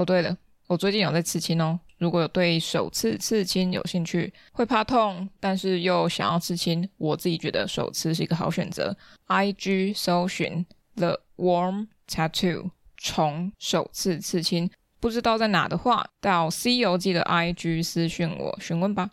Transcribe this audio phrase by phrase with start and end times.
[0.00, 0.34] 哦，对了，
[0.66, 1.78] 我最近有在刺青哦。
[1.98, 8.96] 如果有对手刺刺青有兴趣，会怕痛，但是又想要刺青，我自己觉得手刺是一个好选择。
[9.26, 19.10] IG 搜寻 The Warm Tattoo 虫手刺刺青，不知道在哪的话，到《C 游记》的 IG 私讯我询问吧。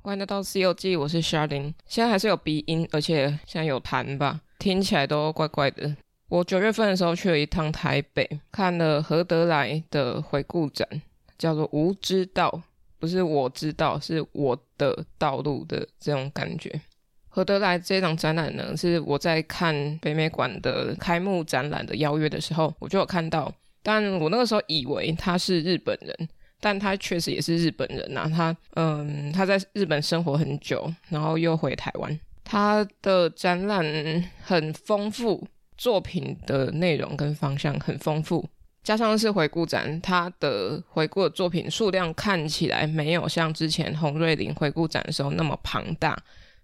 [0.00, 5.94] 欢迎来到《C 游记》，我是 Chardin，现在还是有鼻音，而且现在有痰吧，听起来都怪怪的。
[6.32, 10.88] 我九月份的时候去了一趟台北，看了合德来的回顾展。
[11.36, 12.62] 叫做无之道，
[12.98, 16.80] 不是我知道，是我的道路的这种感觉。
[17.28, 23.52] 合得来这场展览呢，是我在看北美馆的开幕展览的邀约的时候，我就有看到。
[23.82, 26.28] 但我那个时候以为他是日本人，
[26.60, 28.26] 但他确实也是日本人呐。
[28.34, 32.18] 他嗯，他在日本生活很久，然后又回台湾。
[32.42, 33.84] 他的展览
[34.42, 35.46] 很丰富，
[35.82, 38.48] 作品的内容跟方向很丰富。
[38.84, 46.16] 加上是回顾展，他的回顾的作品数量看起来没有像之前洪瑞麟回顾展的时候那么庞大，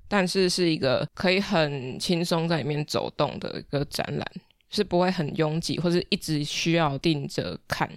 [0.07, 4.25] 但是是一个可以很轻松在里面走动的一个展览，
[4.71, 7.91] 是不会很拥挤或是一直需要盯着看。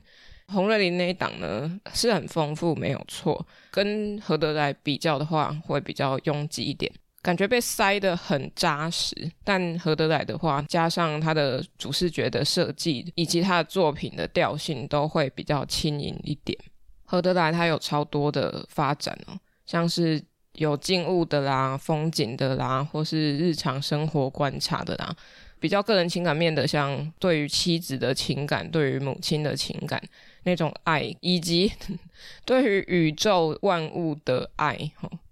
[0.48, 6.92] 洪瑞麟那一档呢是很丰富，没有错，跟何德来比较的话会比较拥挤一点。
[7.22, 16.58] 感觉被塞得很扎实，但合得来的话，加上它的主视觉的设计以及它的作品的调性，都会比较轻盈一点。
[17.06, 20.20] 合得来它有超多的发展哦，像是
[20.54, 25.16] 有静物的啦、风景的啦，或是日常生活观察的啦，
[25.60, 30.02] 比较个人情感面的，像对于妻子的情感、对于母亲的情感
[30.44, 31.72] 那种爱，以及
[32.46, 34.92] 对于宇宙万物的爱，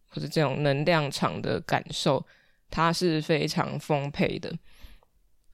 [0.09, 2.25] 或者这种能量场的感受，
[2.69, 4.53] 它是非常丰沛的。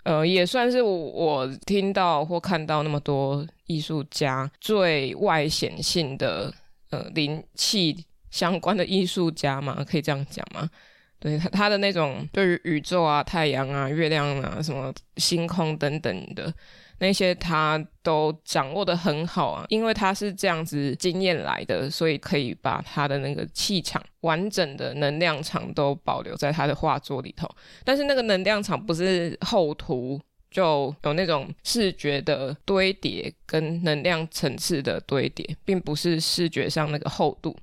[0.03, 6.53] 呃，也算是我，听到或看到那么多艺术家最外显性的
[6.91, 10.69] 呃灵气相关的艺术家嘛，可以这样讲吗？
[11.17, 16.53] 对，他他的那种对于宇宙啊、太阳啊、月亮啊、什么星空等等的。
[16.99, 27.49] 那些他都掌握的很好啊，因为他是这样子经验来的，所以可以把他的那个气场、完整的能量场都保留在他的画作里头。
[27.83, 30.19] 但是那个能量场不是厚涂，
[30.49, 37.55] 就有那种视觉的堆叠跟能量层次的堆叠，并不是视觉上那个厚度。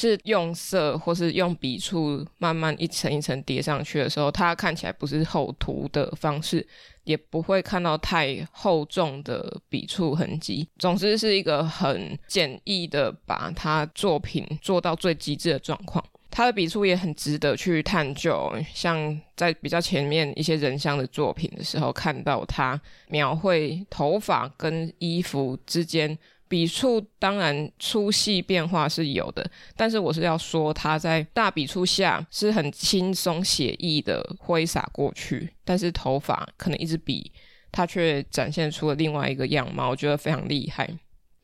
[0.00, 6.64] 是用色或是用笔触慢慢一层一层叠上去的时候，它看起来不是厚涂的方式，
[7.02, 10.68] 也不会看到太厚重的笔触痕迹。
[10.78, 16.04] 总之是一个很简易的把它作品做到最极致的状况。
[16.30, 26.16] 他的笔触也很值得去探究，像在比较前面一些人像的作品的时候，看到他描绘头发跟衣服之间。
[26.48, 37.30] 笔触当然粗细变化是有的，但是我是要说，它在大笔触下是很轻松写意的挥洒过去，但是头发可能一支笔，
[37.70, 40.88] 它却展现出了另外一个样貌，我觉得非常厉害。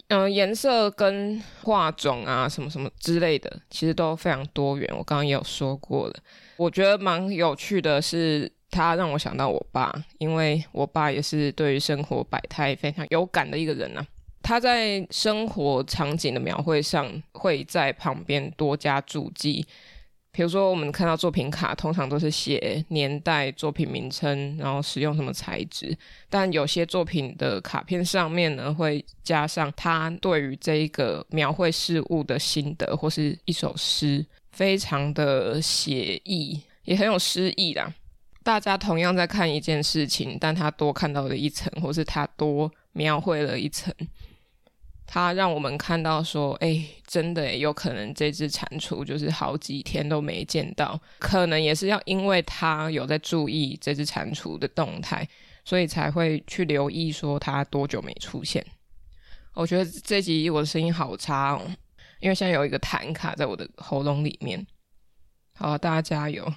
[0.09, 4.87] 嗯、颜色跟画种啊，什么什么之类的，其实都非常多元。
[4.91, 6.15] 我刚刚也有说过了，
[6.57, 14.07] 我觉得蛮有趣的是，它让我想到我爸，因为我爸也是对于生活百态非常有感的一个人啊。
[14.45, 19.67] 他在生活场景的描绘上，会在旁边多加注记。
[20.31, 25.97] 比如说，我们看到作品卡，通常都是写年代、作品名称，然后使用什么材质。
[26.29, 37.91] 但有些作品的卡片上面呢，会加上他对于这一个描绘事物的心得，或是一首诗，非常的写意，也很有诗意啦。
[38.43, 43.95] 大家同样在看一件事情，但他多看到了一层，或是他多描绘了一层。
[45.07, 55.29] 他让我们看到说，哎，真的有可能这只蟾蜍就是好几天都没见到，可能也是要因为他有在注意这只蟾蜍的动态，
[55.65, 58.65] 所以才会去留意说它多久没出现。
[59.53, 61.63] 我觉得这集我的声音好差哦，
[62.19, 64.67] 因为现在有一个痰卡在我的喉咙里面。
[65.57, 66.53] 好，大家加油！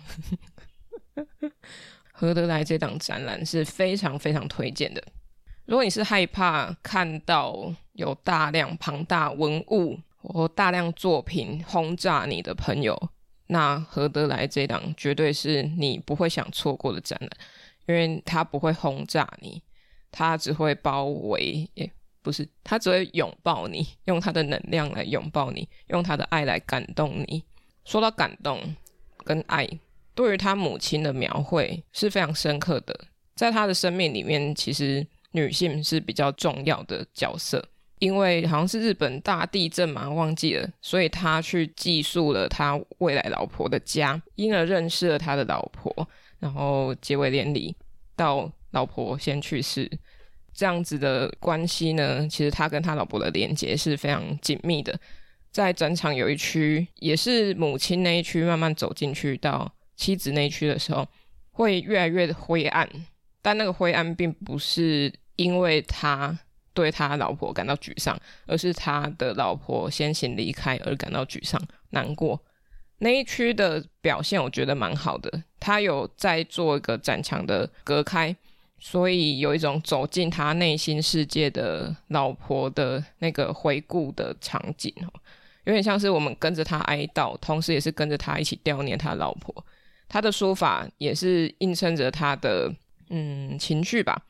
[2.11, 5.03] 合德来这档展览是非常非常推荐的。
[5.65, 12.95] 如果你是害怕看到有大量庞大文物或大量作品轰炸你的朋友，
[13.47, 17.29] 那合得来这档绝对是你不会想错过的展览，
[17.87, 19.61] 因为它不会轰炸你，
[20.11, 21.91] 它只会包围，也
[22.21, 27.43] 不是，它只会拥抱你，用它的能量来拥抱你，用它的爱来感动你。
[27.83, 28.75] 说到感动
[29.23, 29.67] 跟爱，
[30.13, 35.05] 对于他母亲的描绘是非常深刻的，在他的生命里面，其实。
[35.31, 37.63] 女性是比较重要的角色，
[37.99, 46.07] 因为好像是日本大地震嘛，忘记了，所以他去寄宿了他未来老婆的家，因而认识了他的老婆，
[46.39, 47.75] 然后结为连理，
[48.15, 49.89] 到老婆先去世，
[50.53, 54.99] 这样子的关系呢，其实他跟他老婆的连结是非常紧密的。
[55.51, 61.07] 在展场有一区，也是母亲那一区，慢慢走进去到妻子那一区的时候，
[61.51, 62.87] 会越来越灰暗，
[63.41, 66.37] 但那个灰暗并不是因为他。
[66.77, 68.15] 对他老婆感到沮丧，
[68.45, 71.59] 而是他的老婆先行离开而感到沮丧、
[71.89, 72.39] 难过。
[72.99, 78.35] 那一区的表现我觉得蛮好的，他有在做一个展墙的隔开，
[78.77, 84.93] 所以有一种走进他内心世界的老婆的那个回顾的场景，
[85.63, 89.65] 有点像是我们跟着他哀悼，同时也是跟着他一起悼念他老婆。
[90.07, 92.71] 他的书法也是映衬着他的
[93.09, 94.21] 嗯情绪吧。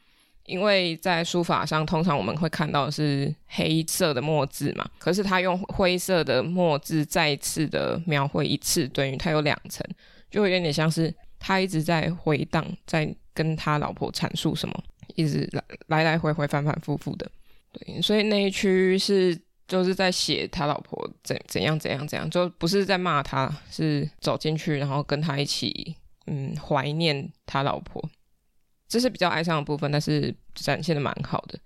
[0.48, 9.86] 因为在书法上，通常我们会看到是黑色的墨字嘛，可是他用灰色的墨字再次的描绘一次，等于他有两层，
[10.32, 14.84] 就会有点像是他一直在回荡，在跟他老婆阐述什么，
[15.16, 17.30] 一直来来来回回反反复复的。
[17.74, 25.94] 对，所以那一区是就是在写他老婆怎怎样怎样怎样，就不是在骂他，是走进去然后跟他一起
[26.28, 28.02] 嗯怀念他老婆。
[28.88, 31.60] 这是比较哀伤的部分，但是展现的蛮好的。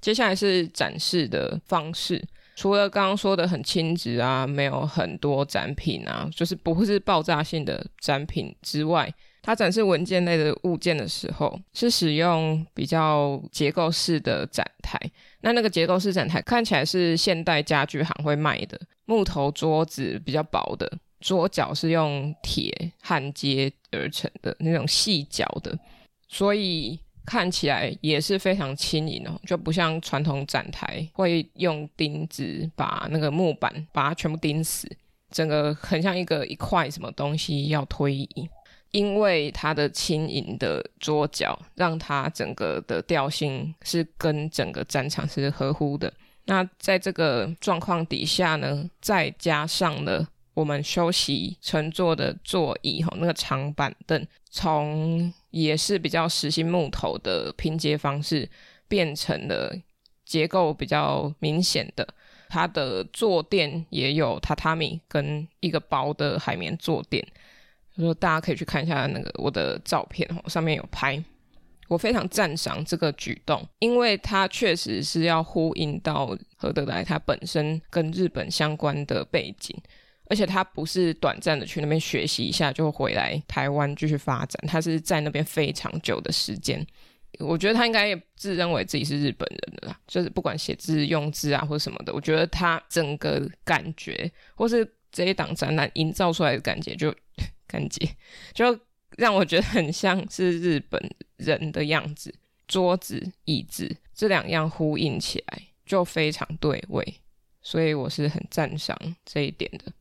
[0.00, 2.24] 接下来是展示的方式，
[2.54, 9.12] 除了刚刚说的很轻质啊，没有很多展品啊，就是不会是爆炸性的展品之外，
[9.42, 14.96] 它展示文件类的物件的时候，是使用比较结构式的展台。
[15.40, 20.88] 那那个结构式展台看起来是现代家具行会卖的木头桌子，比较薄的
[21.18, 25.76] 桌脚是用铁焊接而成的那种细脚的。
[26.28, 34.88] 所以看起来也是非常轻盈哦，就不像传统展台会用钉子把那个木板把它全部钉死，
[35.30, 38.48] 整个很像一个一块什么东西要推移。
[38.90, 46.10] 因为它的轻盈的桌脚，让它整个的调性是跟整个展场是合乎的。
[46.46, 55.30] 那在这个状况底下呢，再加上了我们休息乘坐的座椅哈，那个长板凳从。
[55.50, 58.48] 也是比较实心木头的拼接方式，
[58.86, 59.74] 变成了
[60.24, 62.06] 结构比较明显的。
[62.48, 67.22] 它的坐垫也有榻榻米跟一个薄的海绵坐垫，
[67.94, 71.22] 所以说大家可以去看一下那个我的照片哦，上面有拍。
[71.88, 79.74] 我非常赞赏这个举动，因为它确实是要呼应到何德来它本身跟日本相关的背景。
[80.28, 86.86] 而且他不是短暂的去那边学习一下就回来台湾继续发展，他是在那边非常久的时间。
[87.40, 97.14] 我觉得他应该也自认为自己是日本人的啦，就是不管写字用字啊或什么的，我觉得他整个感觉或是这一档展览营造出来的感觉就
[97.68, 98.08] 感觉
[98.54, 98.64] 就
[99.16, 101.00] 让我觉得很像是日本
[101.36, 102.34] 人的样子，
[102.66, 107.14] 桌子椅子这两样呼应起来就非常对味，
[107.62, 109.92] 所以我是很赞赏这一点的。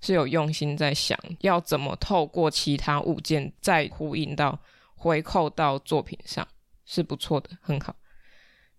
[0.00, 4.58] 是有用心在想要怎么透过其他物件再呼应到
[4.94, 6.46] 回扣到作品上，
[6.84, 7.94] 是不错的，很好，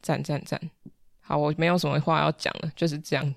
[0.01, 0.59] 赞赞赞！
[1.19, 3.35] 好，我没有什么话要讲了，就是这样。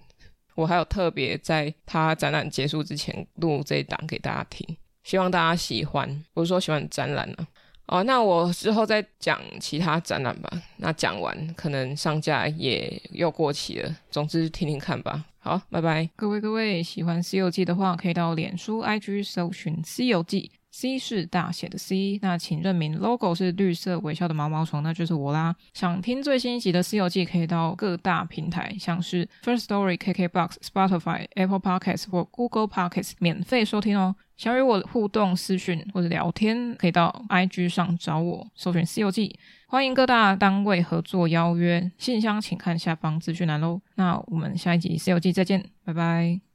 [0.55, 6.25] 我还有特别在他展览结束之前录这一档给大家听，希望大家喜欢。
[6.35, 7.49] 不是说喜欢展览呢、啊。
[7.91, 10.49] 哦，那我之后再讲其他展览吧。
[10.77, 15.25] 那讲完可能上架也又过期了，总之听听看吧。
[15.41, 16.09] 好，拜拜。
[16.15, 22.19] 各位各位，喜欢《西游记》的话，可以到脸书、IG 搜寻《西游记》，C 是大写的 C。
[22.23, 25.55] 那请认明 logo 是绿色微笑的毛毛虫，那就是我啦。
[25.75, 34.15] 想听最新一集的《西游记》，可以到各大平台，像是 First Story、KKBox、Spotify、Apple Podcasts 或 Google Podcasts 免费收听哦。
[34.37, 39.29] 想与我互动、私讯或者聊天，可以到 IG 上找我，搜寻《西游记》。
[39.67, 43.83] 欢迎各大单位合作邀约，信箱请看下方资讯栏喽。
[43.97, 46.50] 那我们下一集《西游记》再见，拜拜。